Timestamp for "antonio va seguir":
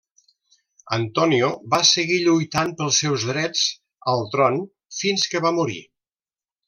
0.95-2.17